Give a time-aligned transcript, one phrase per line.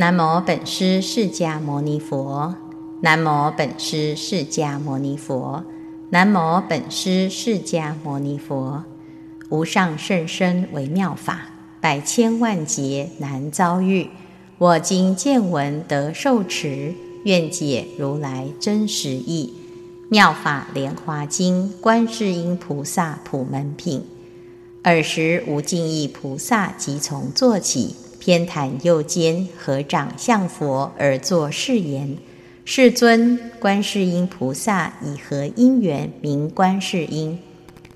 [0.00, 2.54] 南无本师释迦牟尼佛。
[3.02, 5.62] 南无本师释迦牟尼佛。
[6.08, 8.82] 南无本师释迦牟尼佛。
[9.50, 11.50] 无上甚深微妙法，
[11.82, 14.08] 百千万劫难遭遇。
[14.56, 19.52] 我今见闻得受持，愿解如来真实义。
[20.08, 24.06] 妙法莲华经，观世音菩萨普门品。
[24.82, 27.94] 尔时无尽意菩萨即从坐起。
[28.20, 32.18] 偏袒右肩，合掌向佛而作誓言
[32.66, 37.38] ：“世尊，观世音菩萨以何因缘名观世音？”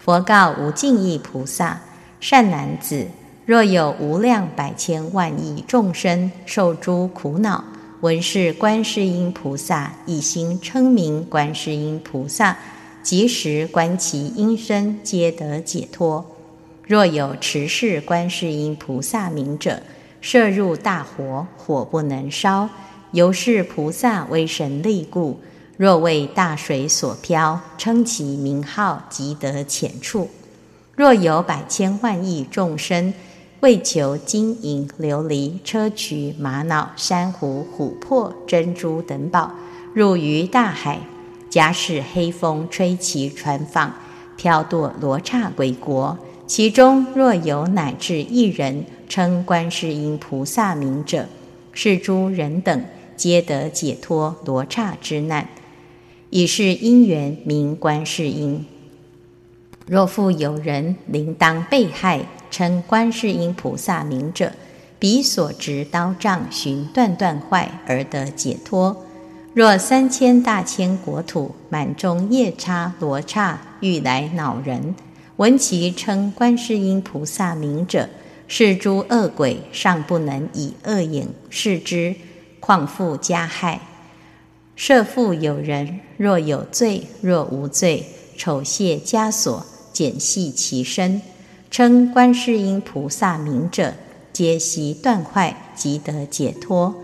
[0.00, 1.82] 佛告无尽意菩萨
[2.20, 3.06] ：“善男子，
[3.44, 7.62] 若有无量百千万亿众生受诸苦恼，
[8.00, 12.56] 闻是观世音菩萨，一心称名观世音菩萨，
[13.02, 16.24] 即时观其音声，皆得解脱。
[16.86, 19.82] 若有持是观世音菩萨名者，”
[20.26, 22.70] 射入大火，火不能烧。
[23.10, 25.38] 由是菩萨威神力故，
[25.76, 30.30] 若为大水所漂，称其名号，即得浅处。
[30.96, 33.12] 若有百千万亿众生，
[33.60, 39.52] 为求金银琉璃砗磲玛瑙珊瑚琥珀珍珠等宝，
[39.92, 41.00] 入于大海，
[41.50, 43.90] 假使黑风吹其船舫，
[44.38, 46.16] 飘堕罗刹鬼国。
[46.46, 48.84] 其中若有乃至一人。
[49.06, 51.28] 称观世音菩萨名者，
[51.72, 52.84] 是诸人等
[53.16, 55.46] 皆得解脱罗刹之难，
[56.30, 58.64] 以是因缘名观世音。
[59.86, 64.52] 若复有人临当被害，称观世音菩萨名者，
[64.98, 69.04] 彼所执刀杖寻断断坏而得解脱。
[69.52, 74.96] 若三千大千国土满中夜叉罗刹欲来恼人，
[75.36, 78.08] 闻其称观世音菩萨名者。
[78.46, 82.14] 是诸恶鬼尚不能以恶影视之，
[82.60, 83.80] 况复加害？
[84.76, 88.04] 设复有人若有罪，若无罪，
[88.36, 91.22] 丑亵枷锁，减细其身，
[91.70, 93.94] 称观世音菩萨名者，
[94.30, 96.94] 皆悉断坏，即得解脱。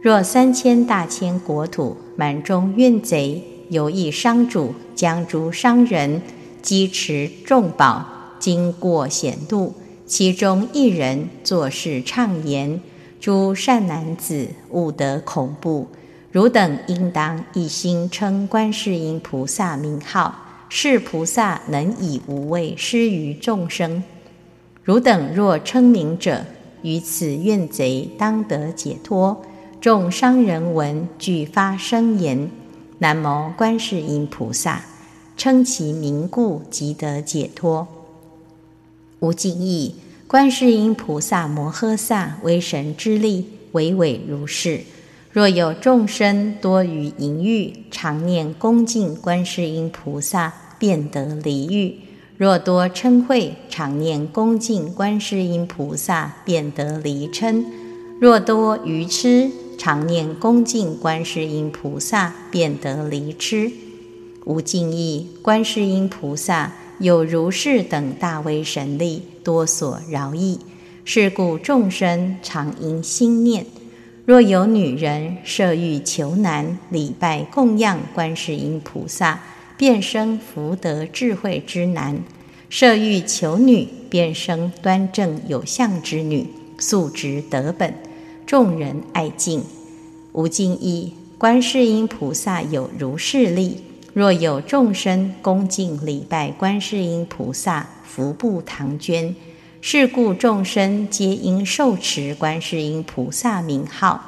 [0.00, 6.22] 若三千大千国土满中怨贼，有一商主将诸商人
[6.62, 8.06] 积持重宝，
[8.38, 9.74] 经过险路。
[10.06, 12.80] 其中一人作事畅言
[13.20, 15.86] ：“诸善男子，勿得恐怖。
[16.32, 24.02] 汝等应当一心称观世音菩萨名号，是菩萨能以无畏施于众生。
[24.82, 26.44] 汝等若称名者，
[26.82, 29.42] 于此怨贼当得解脱。
[29.80, 32.50] 众商人闻，俱发声言：
[32.98, 34.82] 南无观世音菩萨，
[35.40, 37.88] 称其名故，即得解脱。
[39.20, 39.94] 无尽意。
[40.26, 44.82] 观世音菩萨摩诃萨为神之力，唯唯如是。
[45.32, 51.94] 若有众生多于淫欲，常念恭敬观世音菩萨，便得离欲；
[52.36, 57.64] 若多嗔恚，常念恭敬观世音菩萨，便得离嗔；
[58.20, 63.72] 若多愚痴，常念恭敬观世音菩萨，便得离痴。
[64.44, 66.72] 无尽意，观世音菩萨。
[66.98, 70.58] 有如是等大威神力，多所饶益。
[71.02, 73.64] 是故众生常因心念：
[74.26, 79.40] 若有女人设欲求男，礼拜供养观世音菩萨，
[79.78, 82.16] 便生福德智慧之男；
[82.68, 86.46] 设欲求女，便生端正有相之女，
[86.78, 87.94] 素质德本，
[88.44, 89.64] 众人爱敬。
[90.32, 93.78] 无尽意，观世音菩萨有如是力。
[94.12, 99.36] 若有众生恭敬礼拜观世音菩萨，福布唐捐，
[99.80, 104.20] 是故众生皆应受持观世音菩萨名号。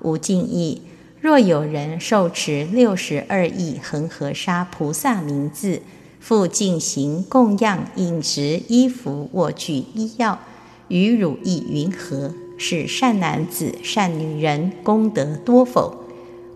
[0.00, 0.82] 无尽意，
[1.20, 5.82] 若有人受持六十二亿恒河沙菩萨名字，
[6.20, 10.38] 复进行供养饮食衣服卧具医药，
[10.86, 12.32] 与汝意云何？
[12.58, 16.05] 是善男子善女人功德多否？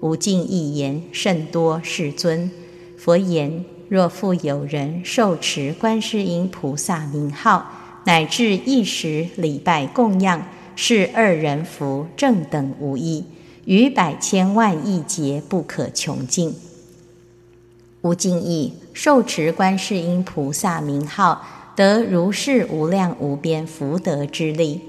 [0.00, 2.50] 无尽意言甚多，世尊。
[2.96, 13.24] 佛言：若复有人受持观世音菩萨名号，乃至一时礼拜供养，是二人福正等无异，
[13.64, 16.54] 于百千万亿劫不可穷尽。
[18.02, 21.44] 无尽意受持观世音菩萨名号，
[21.76, 24.80] 得如是无量无边福德之力。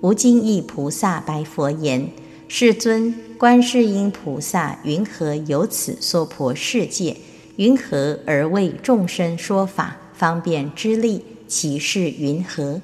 [0.00, 2.08] 无尽意菩萨白佛言：
[2.46, 3.14] 世尊，
[3.44, 7.14] 观世音菩萨云何有此娑婆世界？
[7.56, 11.22] 云何而为众生说法方便之力？
[11.46, 12.80] 其事云何？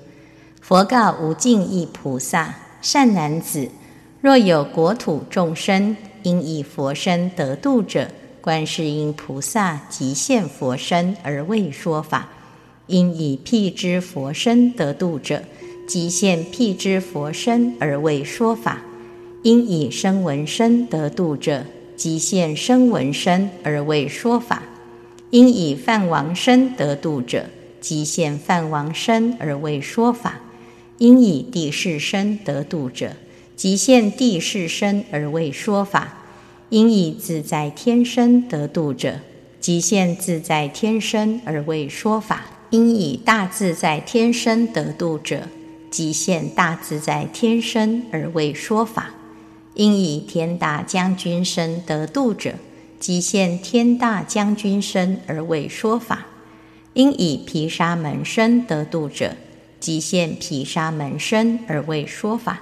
[0.60, 3.70] 佛告无尽意菩萨：善男子，
[4.20, 8.10] 若有国土众生因以佛身得度者，
[8.42, 12.28] 观世音菩萨即现佛身而为说法；
[12.86, 15.42] 因以辟支佛身得度者，
[15.88, 18.76] 即现辟支佛身而为说法；
[19.42, 21.64] 因以声闻身得度者，
[21.96, 24.62] 即现声闻身而为说法；
[25.30, 27.46] 因以梵王身得度者，
[27.80, 30.42] 即现梵王身而为说法；
[30.98, 33.12] 因以地势身得度者，
[33.56, 36.08] 即现地势身而为说法；
[36.68, 39.20] 因以自在天身得度者，
[39.58, 42.36] 即现自在天身而为说法；
[42.68, 45.44] 因以大自在天身得度者，
[45.90, 49.14] 即现大自在天身而为说法，
[49.80, 52.56] 应以天大将军身得度者，
[52.98, 56.26] 即现天大将军身而为说法，
[56.92, 59.36] 应以毗沙门身得度者，
[59.80, 62.60] 即现毗沙门身而为说法，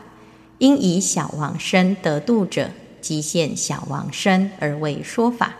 [0.59, 2.71] 应以小王身得度者，
[3.01, 5.57] 即现小王身而为说法，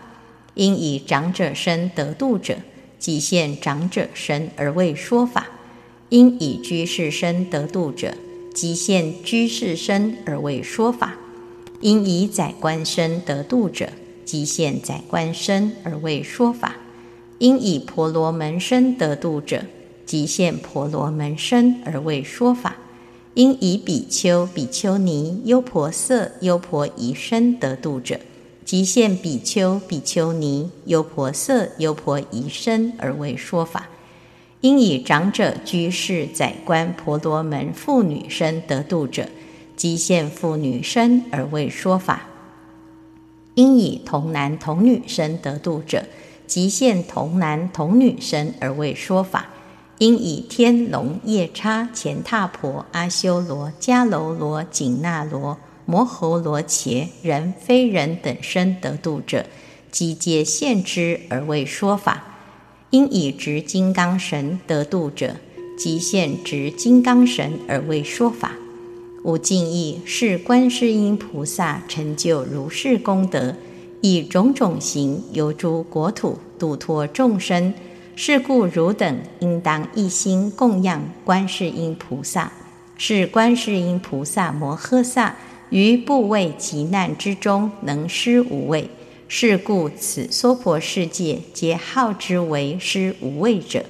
[0.53, 2.55] 应以长者身得度者，
[2.97, 5.47] 即现长者身而为说法。
[6.07, 8.15] 应以居士身得度者，
[8.55, 11.09] 即现居士身而为说法；
[11.81, 13.89] 因以宰官身得度者，
[14.25, 16.73] 即现宰官身而为说法；
[17.37, 19.63] 因以婆罗门身得度者，
[20.05, 22.73] 即现婆罗门身而为说法；
[23.33, 28.19] 因以比丘、比丘尼、优婆塞、优婆夷身得度者，
[28.65, 33.87] 即现比丘、比丘尼、优婆塞、优婆夷身而为说法。
[34.61, 39.25] 因以长者、居士、宰官、婆罗门、妇女身得度者，
[39.79, 42.23] 即现妇女身而为说法；
[43.55, 46.03] 因以童男童女身得度者，
[46.45, 49.45] 即现童男童女身而为说法；
[49.97, 59.45] 因以天龙夜叉、乾闼婆、阿修罗、迦楼罗、紧那罗、摩诃罗伽、人非人等身得度者，
[59.89, 62.25] 即皆现之而为说法。
[62.89, 65.37] 因以执金刚神得度者，
[65.77, 68.55] 即现执金刚神而为说法。
[69.23, 73.55] 无尽意是观世音菩萨成就如是功德，
[74.01, 77.73] 以种种行游诸国土，度脱众生。
[78.15, 82.51] 是故汝等应当一心供养观世音菩萨。
[82.97, 85.37] 是观世音菩萨摩诃萨
[85.69, 88.89] 于怖畏极难之中，能施无畏。
[89.29, 93.85] 是故，此娑婆世界皆号之为施无畏者。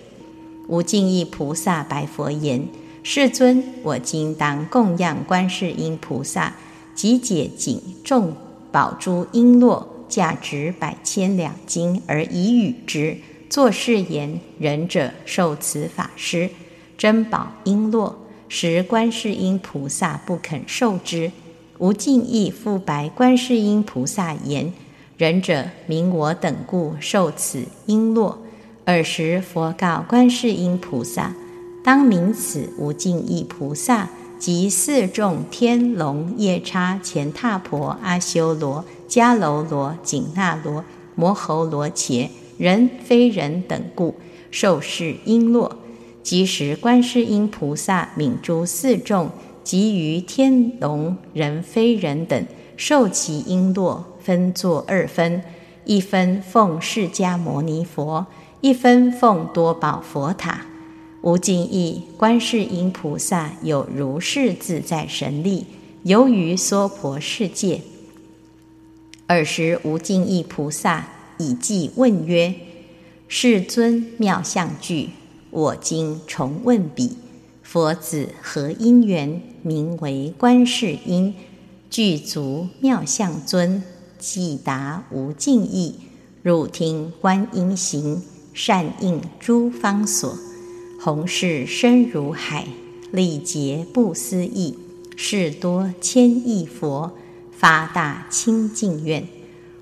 [0.67, 2.67] 无尽意菩萨白佛言
[3.11, 6.53] ：“世尊，我今当供养观世音菩萨，
[6.93, 8.35] 集解锦众
[8.71, 13.17] 宝珠璎珞，价值百千两金，而以与之。
[13.49, 16.51] 作是言：仁者受此法师，
[16.99, 18.13] 珍宝璎珞，
[18.47, 21.31] 时观世音菩萨不肯受之。
[21.79, 24.71] 无尽意复白观世音菩萨言。”
[25.17, 28.35] 仁者名我等故受此璎珞。
[28.85, 31.33] 尔时佛告观世音菩萨
[31.89, 40.85] ：“当名此无尽意菩萨及四众天龙夜叉乾闼婆阿修罗迦楼罗紧那罗
[41.15, 44.13] 摩诃罗伽人非人等故
[44.51, 45.71] 受是璎珞。
[46.21, 49.31] 即时观世音菩萨悯诸四众
[49.63, 52.45] 及于天龙人非人等
[52.77, 55.41] 受其璎珞。”分作二分，
[55.85, 58.27] 一分奉释迦牟尼佛，
[58.61, 60.68] 一分奉多宝佛塔。
[61.21, 65.65] 无尽意观世音菩萨有如是自在神力，
[66.03, 67.81] 游于娑婆世界。
[69.27, 72.55] 尔时无尽意菩萨以偈问曰
[73.27, 75.09] ：“世尊妙相具，
[75.49, 77.17] 我今重问彼。
[77.61, 81.35] 佛子何因缘名为观世音？
[81.89, 83.83] 具足妙相尊。”
[84.17, 85.95] 即达无尽意，
[86.43, 88.21] 汝听观音行，
[88.53, 90.37] 善应诸方所。
[91.01, 92.67] 弘誓深如海，
[93.09, 94.77] 力竭不思议。
[95.15, 97.13] 事多千亿佛，
[97.53, 99.25] 发大清净愿。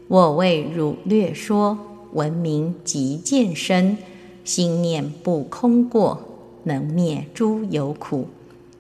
[0.08, 1.80] 我为汝略说，
[2.14, 3.98] 闻名即见身，
[4.44, 6.22] 心念不空过，
[6.66, 8.28] 能灭诸有苦。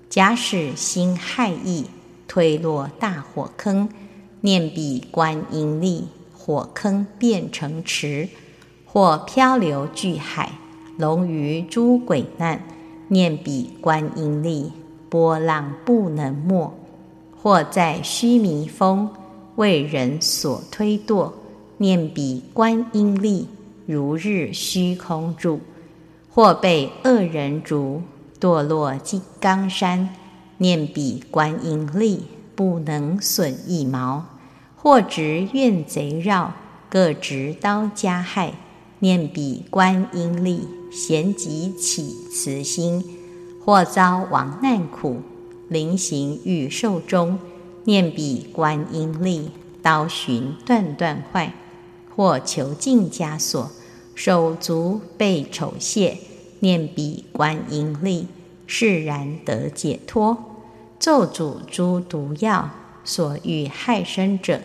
[0.07, 1.85] 假使心害意，
[2.27, 3.89] 推落大火坑。
[4.41, 8.27] 念彼观音力，火坑变成池；
[8.85, 10.51] 或漂流巨海，
[10.97, 12.61] 龙鱼诸鬼难。
[13.07, 14.73] 念彼观音力，
[15.09, 16.73] 波浪不能没；
[17.41, 19.09] 或在须弥峰，
[19.55, 21.31] 为人所推堕。
[21.77, 23.47] 念彼观音力，
[23.85, 25.59] 如日虚空住；
[26.29, 28.01] 或被恶人逐，
[28.39, 30.09] 堕落金刚山。
[30.57, 32.25] 念彼观音力。
[32.57, 34.23] 不能损一毛；
[34.75, 36.53] 或执怨贼绕，
[36.89, 38.53] 各执刀加害。
[38.99, 43.03] 念彼观音力，咸即起慈心；
[43.63, 45.17] 或遭亡难苦，
[45.69, 47.37] 临行欲寿终，
[47.83, 49.51] 念彼观音力，
[49.83, 51.51] 刀寻断断坏；
[52.15, 53.69] 或囚禁枷锁，
[54.15, 56.17] 手足被丑亵，
[56.61, 58.27] 念彼观音力，
[58.65, 60.35] 释然得解脱。
[60.99, 62.71] 咒诅诸毒药，
[63.03, 64.61] 所欲害身者，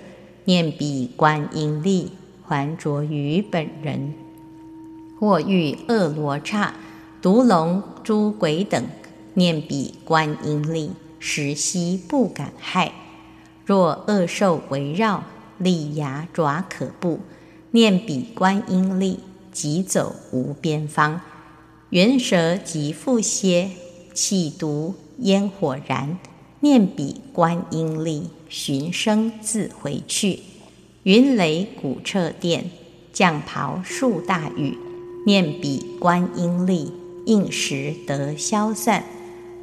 [0.46, 2.12] 念彼观音力，
[2.46, 4.14] 还着于本人。
[5.22, 6.74] 或遇恶罗刹、
[7.20, 8.84] 毒龙、诸鬼等，
[9.34, 12.90] 念彼观音力，时悉不敢害。
[13.64, 15.22] 若恶兽围绕，
[15.58, 17.20] 利牙爪可怖，
[17.70, 19.20] 念彼观音力，
[19.52, 21.20] 即走无边方。
[21.90, 23.70] 猿蛇即复歇，
[24.12, 26.18] 气毒烟火燃，
[26.58, 30.40] 念彼观音力，寻声自回去。
[31.04, 32.68] 云雷鼓彻电，
[33.12, 34.76] 降袍数大雨。
[35.24, 36.92] 念彼观音力，
[37.26, 39.02] 应时得消散；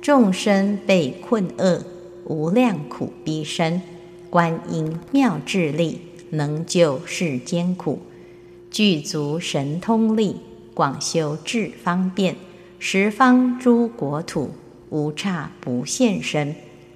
[0.01, 1.83] 众生被困厄，
[2.25, 3.81] 无量苦逼身。
[4.29, 7.99] 观音妙智力，能救世间苦。
[8.71, 10.37] 具足神通力，
[10.73, 12.35] 广修智方便。
[12.77, 14.51] 十方诸国土，
[14.89, 16.55] 无刹不现身。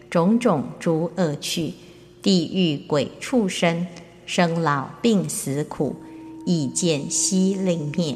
[0.10, 1.74] 种种诸恶趣，
[2.22, 3.88] 地狱鬼畜生，
[4.26, 5.96] 生老病死苦，
[6.46, 8.16] 亦见悉令灭。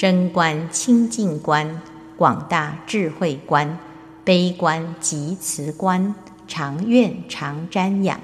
[0.00, 1.82] 真观清净观，
[2.16, 3.78] 广大智慧观，
[4.24, 6.14] 悲观及慈观，
[6.48, 8.18] 常愿常瞻仰，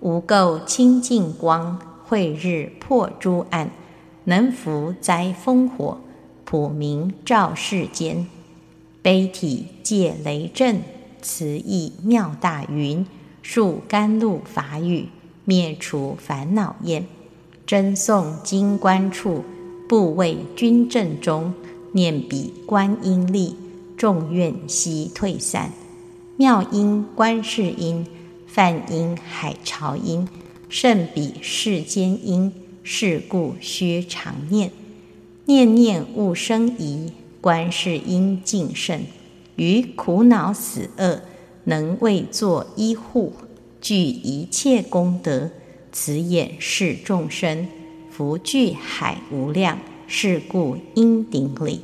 [0.00, 3.70] 无垢清净光，慧日破诸暗，
[4.24, 6.00] 能伏灾风火，
[6.46, 8.26] 普明照世间。
[9.02, 10.80] 悲体戒雷震，
[11.20, 13.06] 慈意妙大云，
[13.42, 15.10] 树甘露法语，
[15.44, 17.04] 灭除烦恼厌，
[17.66, 19.44] 真诵经观处。
[19.90, 21.52] 不为君正中，
[21.90, 23.56] 念彼观音力，
[23.96, 25.72] 众怨悉退散。
[26.36, 28.06] 妙音观世音，
[28.46, 30.28] 梵音海潮音，
[30.68, 32.52] 胜彼世间音。
[32.84, 34.70] 是故须常念，
[35.46, 37.10] 念念勿生疑。
[37.40, 39.00] 观世音净圣，
[39.56, 41.20] 于苦恼死厄，
[41.64, 43.32] 能为作依护，
[43.80, 45.50] 具一切功德，
[45.90, 47.66] 慈眼视众生。
[48.20, 51.80] 福聚海无量，是故应顶礼。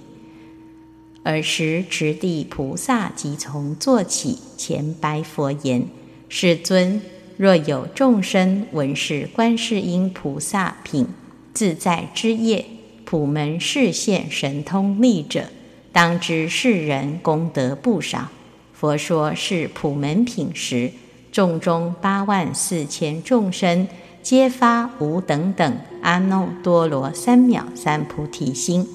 [1.23, 5.87] 尔时持地菩萨即从坐起，前白佛言
[6.28, 7.00] ：“世尊，
[7.38, 11.07] 若有众生闻是观世音菩萨品
[11.55, 12.66] 自在之业，
[13.07, 15.47] 普门示现神通力者，
[15.90, 18.28] 当知世人功德不少。
[18.75, 20.93] 佛说是普门品时，
[21.33, 23.88] 众中八万四千众生。”
[24.26, 28.85] 皆发无等等阿耨多罗三藐三菩提心，《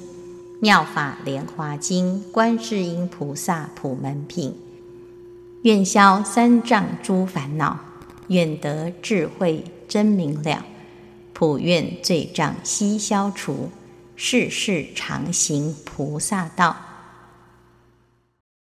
[0.62, 4.56] 妙法莲华经》观世音菩萨普门品，
[5.64, 7.78] 愿消三障诸烦恼，
[8.28, 10.64] 愿得智慧真明了，
[11.34, 13.70] 普愿罪障悉消除，
[14.16, 16.74] 世世常行菩萨道。